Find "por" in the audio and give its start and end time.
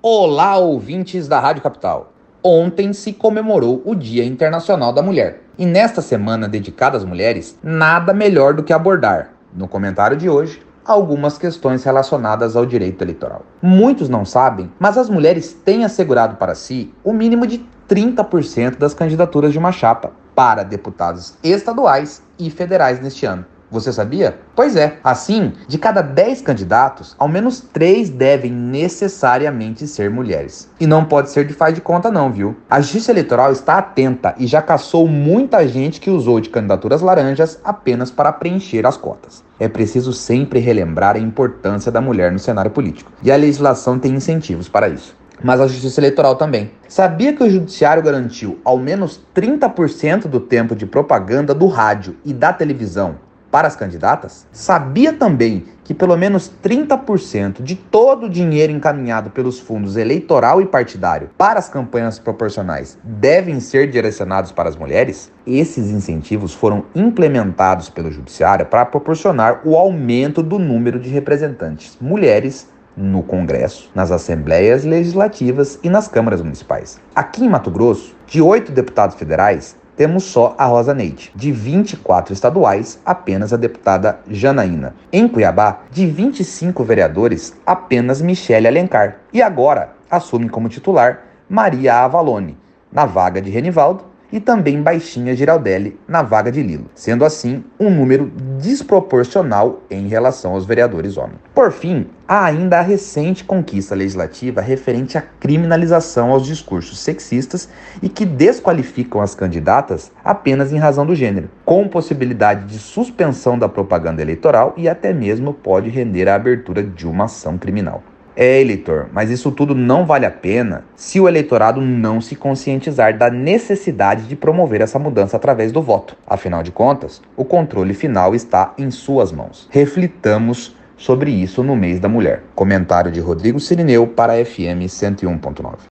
101.54-101.72